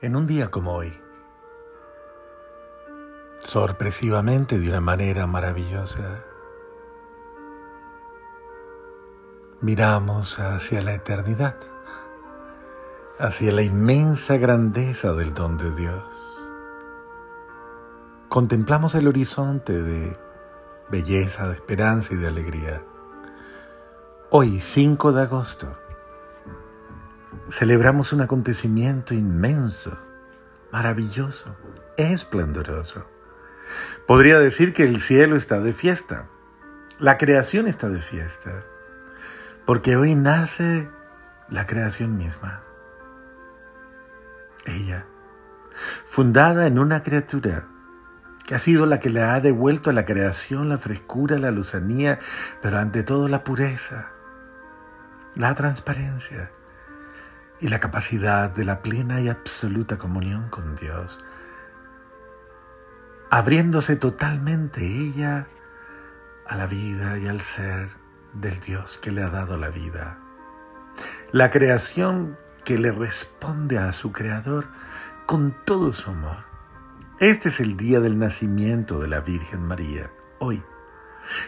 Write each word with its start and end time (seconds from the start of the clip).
En 0.00 0.14
un 0.14 0.28
día 0.28 0.48
como 0.48 0.74
hoy, 0.74 0.96
sorpresivamente 3.40 4.60
de 4.60 4.68
una 4.68 4.80
manera 4.80 5.26
maravillosa, 5.26 6.24
miramos 9.60 10.38
hacia 10.38 10.82
la 10.82 10.94
eternidad, 10.94 11.56
hacia 13.18 13.50
la 13.50 13.62
inmensa 13.62 14.36
grandeza 14.36 15.14
del 15.14 15.34
don 15.34 15.58
de 15.58 15.74
Dios. 15.74 16.04
Contemplamos 18.28 18.94
el 18.94 19.08
horizonte 19.08 19.82
de 19.82 20.16
belleza, 20.90 21.48
de 21.48 21.54
esperanza 21.54 22.14
y 22.14 22.18
de 22.18 22.28
alegría. 22.28 22.84
Hoy, 24.30 24.60
5 24.60 25.10
de 25.10 25.22
agosto, 25.22 25.76
celebramos 27.50 28.12
un 28.12 28.20
acontecimiento 28.20 29.14
inmenso, 29.14 29.98
maravilloso, 30.72 31.56
esplendoroso. 31.96 33.06
Podría 34.06 34.38
decir 34.38 34.72
que 34.72 34.84
el 34.84 35.00
cielo 35.00 35.36
está 35.36 35.60
de 35.60 35.72
fiesta, 35.72 36.28
la 36.98 37.16
creación 37.16 37.68
está 37.68 37.88
de 37.88 38.00
fiesta, 38.00 38.64
porque 39.66 39.96
hoy 39.96 40.14
nace 40.14 40.90
la 41.48 41.66
creación 41.66 42.16
misma. 42.16 42.62
Ella, 44.64 45.06
fundada 46.06 46.66
en 46.66 46.78
una 46.78 47.02
criatura 47.02 47.68
que 48.46 48.54
ha 48.54 48.58
sido 48.58 48.86
la 48.86 48.98
que 48.98 49.10
le 49.10 49.22
ha 49.22 49.40
devuelto 49.40 49.90
a 49.90 49.92
la 49.92 50.06
creación 50.06 50.70
la 50.70 50.78
frescura, 50.78 51.38
la 51.38 51.50
luzanía, 51.50 52.18
pero 52.62 52.78
ante 52.78 53.02
todo 53.02 53.28
la 53.28 53.44
pureza, 53.44 54.12
la 55.34 55.54
transparencia, 55.54 56.50
y 57.60 57.68
la 57.68 57.80
capacidad 57.80 58.50
de 58.50 58.64
la 58.64 58.82
plena 58.82 59.20
y 59.20 59.28
absoluta 59.28 59.98
comunión 59.98 60.48
con 60.48 60.76
Dios, 60.76 61.18
abriéndose 63.30 63.96
totalmente 63.96 64.84
ella 64.86 65.48
a 66.46 66.56
la 66.56 66.66
vida 66.66 67.18
y 67.18 67.26
al 67.26 67.40
ser 67.40 67.90
del 68.32 68.58
Dios 68.60 68.98
que 68.98 69.10
le 69.10 69.22
ha 69.22 69.30
dado 69.30 69.56
la 69.56 69.70
vida. 69.70 70.18
La 71.32 71.50
creación 71.50 72.38
que 72.64 72.78
le 72.78 72.92
responde 72.92 73.78
a 73.78 73.92
su 73.92 74.12
Creador 74.12 74.68
con 75.26 75.54
todo 75.64 75.92
su 75.92 76.10
amor. 76.10 76.44
Este 77.18 77.48
es 77.48 77.60
el 77.60 77.76
día 77.76 78.00
del 78.00 78.18
nacimiento 78.18 78.98
de 79.00 79.08
la 79.08 79.20
Virgen 79.20 79.62
María, 79.62 80.10
hoy. 80.38 80.62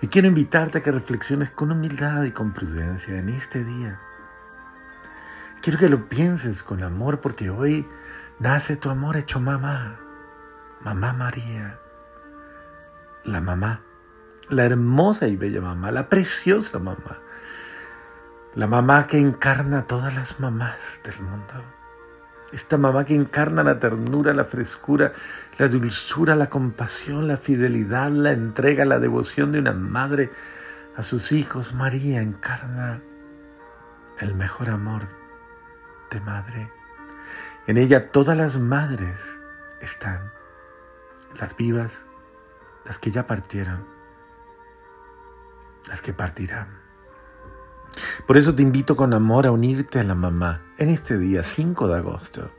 Y 0.00 0.06
quiero 0.06 0.28
invitarte 0.28 0.78
a 0.78 0.80
que 0.80 0.92
reflexiones 0.92 1.50
con 1.50 1.72
humildad 1.72 2.22
y 2.22 2.32
con 2.32 2.52
prudencia 2.52 3.18
en 3.18 3.28
este 3.28 3.64
día 3.64 4.00
Quiero 5.66 5.80
que 5.80 5.88
lo 5.88 6.08
pienses 6.08 6.62
con 6.62 6.84
amor 6.84 7.20
porque 7.20 7.50
hoy 7.50 7.88
nace 8.38 8.76
tu 8.76 8.88
amor 8.88 9.16
hecho 9.16 9.40
mamá, 9.40 9.98
mamá 10.80 11.12
María, 11.12 11.80
la 13.24 13.40
mamá, 13.40 13.80
la 14.48 14.64
hermosa 14.64 15.26
y 15.26 15.34
bella 15.34 15.60
mamá, 15.60 15.90
la 15.90 16.08
preciosa 16.08 16.78
mamá, 16.78 17.18
la 18.54 18.68
mamá 18.68 19.08
que 19.08 19.18
encarna 19.18 19.88
todas 19.88 20.14
las 20.14 20.38
mamás 20.38 21.00
del 21.02 21.20
mundo. 21.20 21.54
Esta 22.52 22.78
mamá 22.78 23.04
que 23.04 23.16
encarna 23.16 23.64
la 23.64 23.80
ternura, 23.80 24.32
la 24.34 24.44
frescura, 24.44 25.14
la 25.58 25.66
dulzura, 25.66 26.36
la 26.36 26.48
compasión, 26.48 27.26
la 27.26 27.38
fidelidad, 27.38 28.12
la 28.12 28.30
entrega, 28.30 28.84
la 28.84 29.00
devoción 29.00 29.50
de 29.50 29.58
una 29.58 29.72
madre 29.72 30.30
a 30.94 31.02
sus 31.02 31.32
hijos. 31.32 31.74
María 31.74 32.20
encarna 32.20 33.02
el 34.20 34.32
mejor 34.36 34.70
amor 34.70 35.25
de 36.10 36.20
madre. 36.20 36.72
En 37.66 37.78
ella 37.78 38.10
todas 38.10 38.36
las 38.36 38.58
madres 38.58 39.38
están, 39.80 40.32
las 41.38 41.56
vivas, 41.56 42.04
las 42.84 42.98
que 42.98 43.10
ya 43.10 43.26
partieron, 43.26 43.86
las 45.86 46.00
que 46.00 46.12
partirán. 46.12 46.80
Por 48.26 48.36
eso 48.36 48.54
te 48.54 48.62
invito 48.62 48.96
con 48.96 49.14
amor 49.14 49.46
a 49.46 49.50
unirte 49.50 49.98
a 49.98 50.04
la 50.04 50.14
mamá 50.14 50.62
en 50.78 50.90
este 50.90 51.18
día 51.18 51.42
5 51.42 51.88
de 51.88 51.96
agosto, 51.96 52.50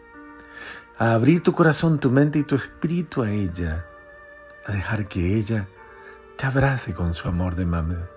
a 0.97 1.13
abrir 1.13 1.43
tu 1.43 1.53
corazón, 1.53 1.99
tu 1.99 2.09
mente 2.09 2.39
y 2.39 2.43
tu 2.43 2.55
espíritu 2.55 3.21
a 3.21 3.29
ella, 3.29 3.85
a 4.65 4.71
dejar 4.71 5.07
que 5.07 5.35
ella 5.35 5.67
te 6.37 6.45
abrace 6.45 6.93
con 6.93 7.13
su 7.13 7.27
amor 7.27 7.55
de 7.55 7.65
mamá, 7.65 8.09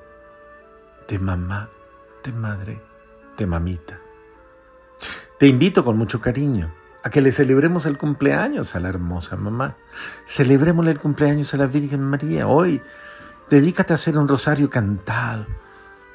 de 1.09 1.19
mamá, 1.19 1.69
de 2.25 2.33
madre, 2.33 2.83
de 3.37 3.47
mamita. 3.47 4.01
Te 5.41 5.47
invito 5.47 5.87
con 5.87 5.97
mucho 5.97 6.21
cariño 6.21 6.71
a 7.03 7.09
que 7.09 7.23
le 7.23 7.33
celebremos 7.33 7.87
el 7.87 7.97
cumpleaños 7.97 8.75
a 8.75 8.81
la 8.81 8.91
hermosa 8.91 9.37
mamá. 9.37 9.75
Celebrémosle 10.27 10.91
el 10.91 11.01
cumpleaños 11.01 11.55
a 11.55 11.57
la 11.57 11.67
Virgen 11.67 12.03
María. 12.03 12.47
Hoy 12.47 12.83
dedícate 13.49 13.95
a 13.95 13.97
hacer 13.97 14.19
un 14.19 14.29
rosario 14.29 14.69
cantado, 14.69 15.47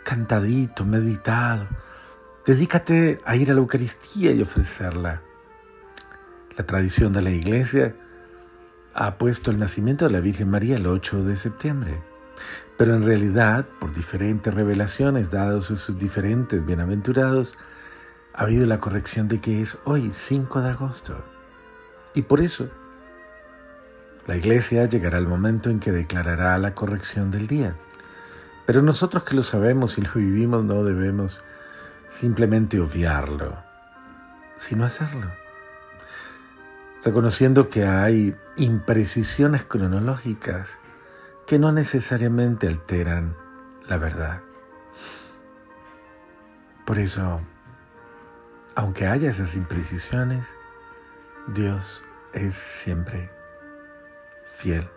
cantadito, 0.04 0.86
meditado. 0.86 1.66
Dedícate 2.46 3.20
a 3.26 3.36
ir 3.36 3.50
a 3.50 3.56
la 3.56 3.62
Eucaristía 3.62 4.32
y 4.32 4.44
ofrecerla. 4.44 5.24
La 6.56 6.68
tradición 6.68 7.12
de 7.12 7.24
la 7.24 7.32
Iglesia 7.32 7.96
ha 8.94 9.18
puesto 9.18 9.50
el 9.50 9.58
nacimiento 9.58 10.06
de 10.06 10.12
la 10.12 10.20
Virgen 10.20 10.52
María 10.52 10.78
el 10.78 10.86
8 10.86 11.24
de 11.24 11.36
septiembre. 11.36 12.00
Pero 12.78 12.94
en 12.94 13.02
realidad, 13.02 13.66
por 13.80 13.92
diferentes 13.92 14.54
revelaciones 14.54 15.32
dadas 15.32 15.72
a 15.72 15.78
sus 15.78 15.98
diferentes 15.98 16.64
bienaventurados, 16.64 17.58
ha 18.38 18.44
habido 18.44 18.68
la 18.68 18.80
corrección 18.80 19.30
de 19.30 19.40
que 19.40 19.62
es 19.62 19.78
hoy, 19.86 20.10
5 20.12 20.62
de 20.62 20.70
agosto. 20.70 21.16
Y 22.14 22.24
por 22.24 22.42
eso, 22.42 22.70
la 24.28 24.36
iglesia 24.36 24.86
llegará 24.86 25.20
el 25.20 25.28
momento 25.28 25.70
en 25.70 25.80
que 25.80 25.94
declarará 25.94 26.58
la 26.58 26.76
corrección 26.76 27.32
del 27.32 27.48
día. 27.48 27.76
Pero 28.66 28.82
nosotros 28.82 29.24
que 29.24 29.36
lo 29.36 29.44
sabemos 29.44 29.98
y 29.98 30.02
lo 30.02 30.12
vivimos 30.16 30.66
no 30.66 30.84
debemos 30.84 31.42
simplemente 32.10 32.80
obviarlo, 32.82 33.58
sino 34.58 34.84
hacerlo. 34.84 35.32
Reconociendo 37.04 37.70
que 37.70 37.86
hay 37.86 38.36
imprecisiones 38.58 39.64
cronológicas 39.64 40.78
que 41.48 41.58
no 41.58 41.72
necesariamente 41.72 42.68
alteran 42.68 43.38
la 43.88 43.98
verdad. 43.98 44.42
Por 46.86 47.00
eso, 47.00 47.42
aunque 48.76 49.08
haya 49.08 49.30
esas 49.30 49.56
imprecisiones, 49.56 50.46
Dios 51.48 52.04
es 52.34 52.56
siempre 52.56 53.32
fiel 54.46 54.90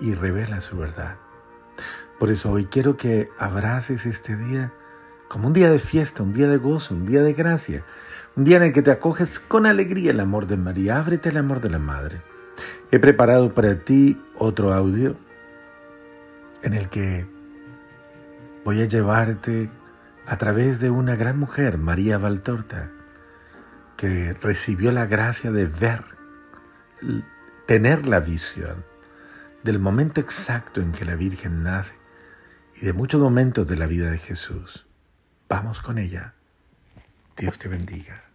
y 0.00 0.14
revela 0.14 0.60
su 0.60 0.76
verdad. 0.76 1.16
Por 2.18 2.30
eso 2.30 2.50
hoy 2.50 2.66
quiero 2.66 2.96
que 2.96 3.28
abraces 3.38 4.06
este 4.06 4.36
día 4.36 4.72
como 5.28 5.46
un 5.46 5.52
día 5.54 5.70
de 5.70 5.78
fiesta, 5.78 6.22
un 6.22 6.32
día 6.32 6.48
de 6.48 6.58
gozo, 6.58 6.94
un 6.94 7.06
día 7.06 7.22
de 7.22 7.32
gracia, 7.32 7.84
un 8.36 8.44
día 8.44 8.58
en 8.58 8.64
el 8.64 8.72
que 8.72 8.82
te 8.82 8.90
acoges 8.90 9.38
con 9.38 9.64
alegría 9.64 10.10
el 10.10 10.20
amor 10.20 10.46
de 10.46 10.56
María. 10.56 10.98
Ábrete 10.98 11.30
el 11.30 11.38
amor 11.38 11.60
de 11.60 11.70
la 11.70 11.78
Madre. 11.78 12.20
He 12.90 12.98
preparado 12.98 13.54
para 13.54 13.76
ti 13.76 14.20
otro 14.36 14.74
audio 14.74 15.16
en 16.62 16.74
el 16.74 16.88
que 16.88 17.26
voy 18.64 18.82
a 18.82 18.84
llevarte 18.84 19.70
a 20.26 20.36
través 20.38 20.80
de 20.80 20.90
una 20.90 21.16
gran 21.16 21.38
mujer, 21.38 21.78
María 21.78 22.18
Valtorta, 22.18 22.90
que 23.96 24.32
recibió 24.34 24.92
la 24.92 25.06
gracia 25.06 25.50
de 25.50 25.66
ver, 25.66 26.04
tener 27.66 28.06
la 28.06 28.20
visión 28.20 28.84
del 29.62 29.78
momento 29.78 30.20
exacto 30.20 30.80
en 30.80 30.92
que 30.92 31.04
la 31.04 31.14
Virgen 31.14 31.62
nace 31.62 31.94
y 32.74 32.86
de 32.86 32.92
muchos 32.92 33.20
momentos 33.20 33.66
de 33.66 33.76
la 33.76 33.86
vida 33.86 34.10
de 34.10 34.18
Jesús. 34.18 34.86
Vamos 35.48 35.80
con 35.80 35.98
ella. 35.98 36.34
Dios 37.36 37.58
te 37.58 37.68
bendiga. 37.68 38.31